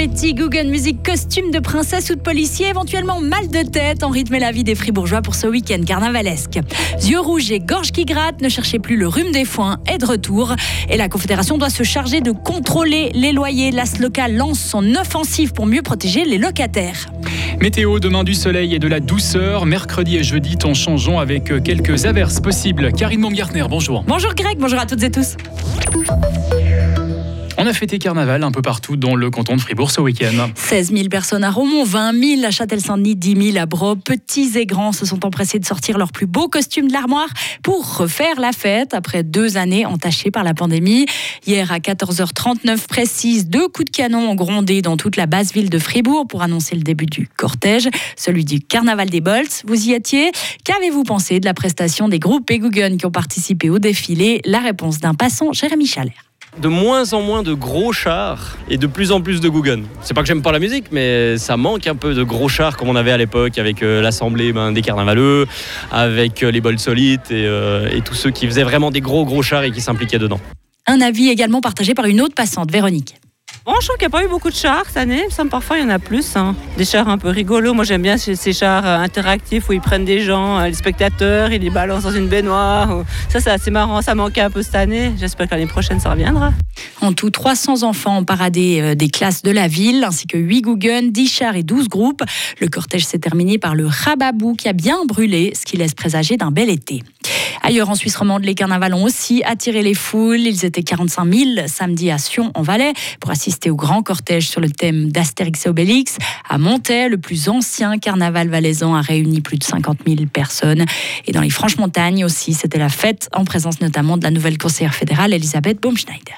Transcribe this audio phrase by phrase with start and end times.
[0.00, 4.34] confetti, Google musique, costume de princesse ou de policier, éventuellement mal de tête en rythme
[4.34, 6.58] et la vie des fribourgeois pour ce week-end carnavalesque.
[7.02, 10.06] Yeux rouges et gorge qui grattent, ne cherchez plus le rhume des foins, est de
[10.06, 10.54] retour.
[10.88, 13.72] Et la Confédération doit se charger de contrôler les loyers.
[13.72, 17.10] L'AS local lance son offensive pour mieux protéger les locataires.
[17.60, 19.66] Météo, demain du soleil et de la douceur.
[19.66, 22.90] Mercredi et jeudi, temps changeant avec quelques averses possibles.
[22.92, 24.02] Karine Baumgartner, bonjour.
[24.06, 25.36] Bonjour Greg, bonjour à toutes et tous.
[27.62, 30.48] On a fêté carnaval un peu partout dans le canton de Fribourg ce week-end.
[30.54, 33.96] 16 000 personnes à Romont, 20 000 à Châtel-Saint-Denis, 10 000 à Bro.
[33.96, 37.28] Petits et grands se sont empressés de sortir leurs plus beaux costumes de l'armoire
[37.62, 41.04] pour refaire la fête après deux années entachées par la pandémie.
[41.46, 45.68] Hier à 14h39 précise, deux coups de canon ont grondé dans toute la basse ville
[45.68, 49.64] de Fribourg pour annoncer le début du cortège, celui du carnaval des Bolts.
[49.66, 50.32] Vous y étiez?
[50.64, 54.40] Qu'avez-vous pensé de la prestation des groupes Eguggen qui ont participé au défilé?
[54.46, 58.86] La réponse d'un passant, Jérémy Chalère de moins en moins de gros chars et de
[58.86, 59.84] plus en plus de Guggen.
[60.02, 62.76] C'est pas que j'aime pas la musique, mais ça manque un peu de gros chars
[62.76, 65.46] comme on avait à l'époque avec euh, l'assemblée ben, des carnavaleux,
[65.92, 69.42] avec euh, les bols solides euh, et, tous ceux qui faisaient vraiment des gros gros
[69.42, 70.40] chars et qui s'impliquaient dedans.
[70.86, 73.14] Un avis également partagé par une autre passante, Véronique.
[73.66, 75.26] Bon, je trouve qu'il n'y a pas eu beaucoup de chars cette année.
[75.50, 76.34] Parfois, il y en a plus.
[76.34, 76.56] Hein.
[76.78, 77.74] Des chars un peu rigolos.
[77.74, 81.52] Moi, j'aime bien ces, chars euh, interactifs où ils prennent des gens, euh, les spectateurs,
[81.52, 83.04] ils les balancent dans une baignoire.
[83.28, 84.00] Ça, c'est assez marrant.
[84.00, 85.12] Ça manquait un peu cette année.
[85.18, 86.52] J'espère que l'année prochaine, ça reviendra.
[87.02, 90.62] En tout, 300 enfants ont paradé euh, des classes de la ville, ainsi que 8
[90.62, 92.22] Guggen, 10 chars et 12 groupes.
[92.60, 96.36] Le cortège s'est terminé par le Rababou qui a bien brûlé, ce qui laisse présager
[96.38, 97.02] d'un bel été.
[97.62, 100.40] Ailleurs en Suisse romande, les carnavals ont aussi attiré les foules.
[100.40, 104.60] Ils étaient 45 000 samedi à Sion en Valais pour assister au grand cortège sur
[104.60, 106.16] le thème d'Astérix et Obélix.
[106.48, 110.84] À Montaix, le plus ancien carnaval valaisan a réuni plus de 50 000 personnes.
[111.26, 114.94] Et dans les Franches-Montagnes aussi, c'était la fête en présence notamment de la nouvelle conseillère
[114.94, 116.34] fédérale Elisabeth Baumschneider.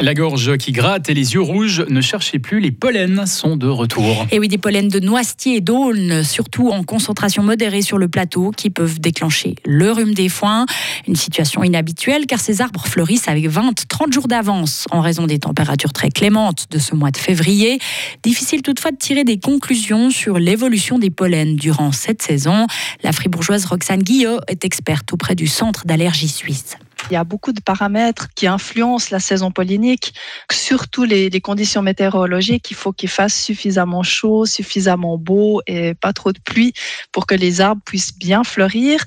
[0.00, 3.66] La gorge qui gratte et les yeux rouges, ne cherchez plus, les pollens sont de
[3.66, 4.26] retour.
[4.30, 8.50] Et oui, des pollens de noisetier et d'aulne, surtout en concentration modérée sur le plateau,
[8.50, 10.66] qui peuvent déclencher le rhume des foins.
[11.06, 15.92] Une situation inhabituelle car ces arbres fleurissent avec 20-30 jours d'avance en raison des températures
[15.92, 17.78] très clémentes de ce mois de février.
[18.22, 22.66] Difficile toutefois de tirer des conclusions sur l'évolution des pollens durant cette saison.
[23.02, 26.76] La fribourgeoise Roxane Guillot est experte auprès du Centre d'allergie suisse.
[27.08, 30.14] Il y a beaucoup de paramètres qui influencent la saison pollinique,
[30.52, 32.70] surtout les, conditions météorologiques.
[32.70, 36.72] Il faut qu'il fasse suffisamment chaud, suffisamment beau et pas trop de pluie
[37.12, 39.04] pour que les arbres puissent bien fleurir.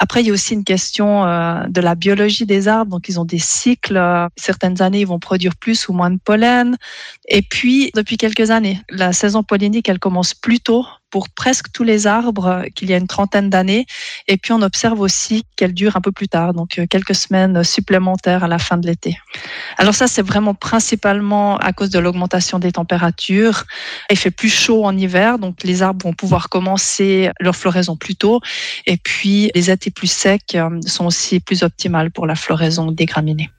[0.00, 2.90] Après, il y a aussi une question euh, de la biologie des arbres.
[2.90, 4.00] Donc, ils ont des cycles.
[4.36, 6.76] Certaines années, ils vont produire plus ou moins de pollen.
[7.28, 11.84] Et puis, depuis quelques années, la saison pollinique, elle commence plus tôt pour presque tous
[11.84, 13.86] les arbres qu'il y a une trentaine d'années.
[14.28, 17.62] Et puis on observe aussi qu'elle dure un peu plus tard, donc euh, quelques semaines
[17.64, 19.18] supplémentaires à la fin de l'été.
[19.78, 23.64] Alors ça, c'est vraiment principalement à cause de l'augmentation des températures.
[24.10, 28.16] Il fait plus chaud en hiver, donc les arbres vont pouvoir commencer leur floraison plus
[28.16, 28.40] tôt.
[28.86, 33.06] Et puis les étés plus secs euh, sont aussi plus optimales pour la floraison des
[33.06, 33.50] graminées.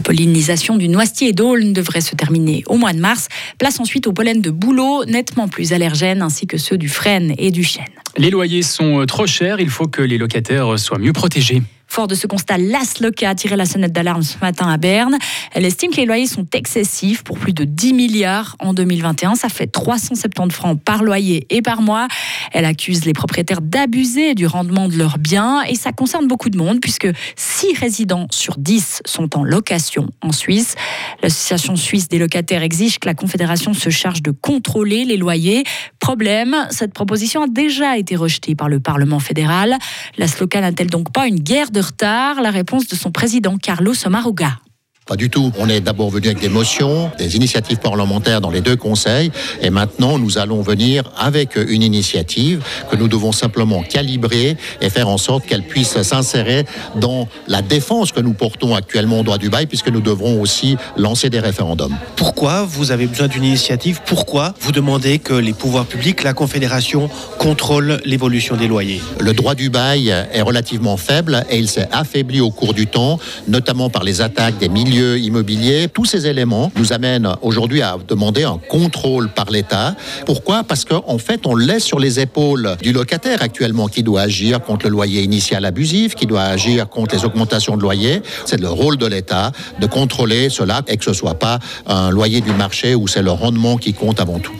[0.00, 3.28] La pollinisation du noisetier et d'aulne devrait se terminer au mois de mars.
[3.58, 7.50] Place ensuite au pollen de bouleau, nettement plus allergènes, ainsi que ceux du frêne et
[7.50, 7.84] du chêne.
[8.16, 11.60] Les loyers sont trop chers, il faut que les locataires soient mieux protégés.
[11.90, 15.18] Fort de ce constat, l'ASLOCA a tiré la sonnette d'alarme ce matin à Berne.
[15.50, 19.34] Elle estime que les loyers sont excessifs pour plus de 10 milliards en 2021.
[19.34, 22.06] Ça fait 370 francs par loyer et par mois.
[22.52, 26.56] Elle accuse les propriétaires d'abuser du rendement de leurs biens et ça concerne beaucoup de
[26.56, 30.76] monde puisque 6 résidents sur 10 sont en location en Suisse.
[31.24, 35.64] L'association suisse des locataires exige que la Confédération se charge de contrôler les loyers.
[35.98, 39.76] Problème, cette proposition a déjà été rejetée par le Parlement fédéral.
[40.18, 44.58] L'ASLOCA n'a-t-elle donc pas une guerre de retard La réponse de son président Carlos Omaruga.
[45.06, 45.50] Pas du tout.
[45.58, 49.68] On est d'abord venu avec des motions, des initiatives parlementaires dans les deux conseils, et
[49.68, 55.18] maintenant nous allons venir avec une initiative que nous devons simplement calibrer et faire en
[55.18, 56.64] sorte qu'elle puisse s'insérer
[56.94, 60.76] dans la défense que nous portons actuellement au droit du bail, puisque nous devrons aussi
[60.96, 61.96] lancer des référendums.
[62.14, 64.00] Pourquoi vous avez besoin d'une initiative?
[64.06, 69.02] Pourquoi vous demandez que les pouvoirs publics, la Confédération, contrôlent l'évolution des loyers?
[69.18, 73.18] Le droit du bail est relativement faible et il s'est affaibli au cours du temps,
[73.48, 75.86] notamment par les attaques des milieux immobilier.
[75.88, 79.94] Tous ces éléments nous amènent aujourd'hui à demander un contrôle par l'État.
[80.26, 80.64] Pourquoi?
[80.64, 84.86] Parce qu'en fait, on laisse sur les épaules du locataire actuellement qui doit agir contre
[84.86, 88.20] le loyer initial abusif, qui doit agir contre les augmentations de loyer.
[88.46, 92.40] C'est le rôle de l'État de contrôler cela et que ce soit pas un loyer
[92.40, 94.54] du marché où c'est le rendement qui compte avant tout.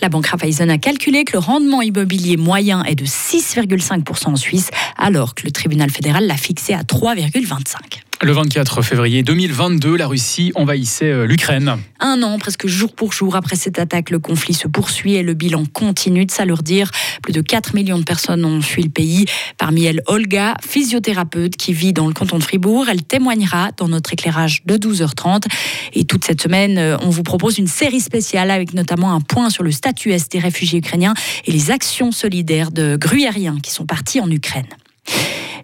[0.00, 4.70] La banque Raiffeisen a calculé que le rendement immobilier moyen est de 6,5% en Suisse,
[4.96, 8.03] alors que le tribunal fédéral l'a fixé à 3,25%.
[8.22, 11.76] Le 24 février 2022, la Russie envahissait euh, l'Ukraine.
[12.00, 15.34] Un an, presque jour pour jour après cette attaque, le conflit se poursuit et le
[15.34, 16.90] bilan continue de s'alourdir.
[17.22, 19.26] Plus de 4 millions de personnes ont fui le pays.
[19.58, 22.86] Parmi elles, Olga, physiothérapeute qui vit dans le canton de Fribourg.
[22.88, 25.44] Elle témoignera dans notre éclérage de 12h30.
[25.92, 29.50] Et toute cette semaine, euh, on vous propose une série spéciale avec notamment un point
[29.50, 31.14] sur le statut est des réfugiés ukrainiens
[31.46, 34.66] et les actions solidaires de gruyériens qui sont partis en Ukraine.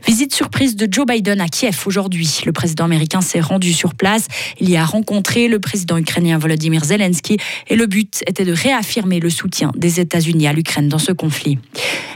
[0.07, 2.41] Visite surprise de Joe Biden à Kiev aujourd'hui.
[2.47, 4.27] Le président américain s'est rendu sur place.
[4.59, 7.37] Il y a rencontré le président ukrainien Volodymyr Zelensky
[7.69, 11.59] et le but était de réaffirmer le soutien des États-Unis à l'Ukraine dans ce conflit.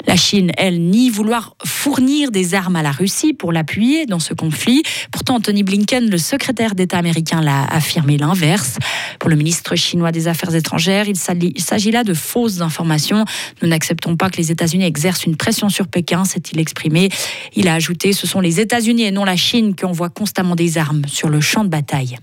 [0.07, 4.35] La Chine, elle, nie vouloir fournir des armes à la Russie pour l'appuyer dans ce
[4.35, 4.83] conflit.
[5.11, 8.77] Pourtant, Tony Blinken, le secrétaire d'État américain, l'a affirmé l'inverse.
[9.19, 13.25] Pour le ministre chinois des Affaires étrangères, il s'agit là de fausses informations.
[13.63, 17.09] Nous n'acceptons pas que les États-Unis exercent une pression sur Pékin, s'est-il exprimé.
[17.55, 20.79] Il a ajouté, ce sont les États-Unis et non la Chine qui envoient constamment des
[20.79, 22.17] armes sur le champ de bataille.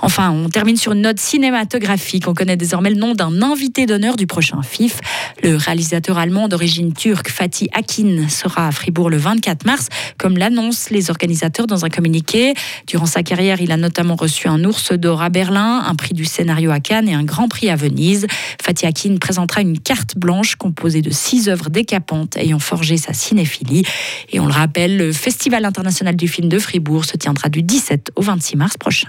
[0.00, 2.28] Enfin, on termine sur une note cinématographique.
[2.28, 5.00] On connaît désormais le nom d'un invité d'honneur du prochain FIF.
[5.42, 9.88] Le réalisateur allemand d'origine turque Fatih Akin sera à Fribourg le 24 mars,
[10.18, 12.54] comme l'annoncent les organisateurs dans un communiqué.
[12.86, 16.24] Durant sa carrière, il a notamment reçu un ours d'or à Berlin, un prix du
[16.24, 18.26] scénario à Cannes et un grand prix à Venise.
[18.62, 23.84] Fatih Akin présentera une carte blanche composée de six œuvres décapantes ayant forgé sa cinéphilie.
[24.32, 28.12] Et on le rappelle, le Festival international du film de Fribourg se tiendra du 17
[28.16, 29.08] au 26 mars prochain.